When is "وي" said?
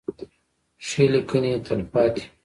2.25-2.27